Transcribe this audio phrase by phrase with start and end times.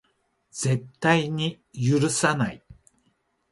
[0.49, 2.63] 絶対に許さない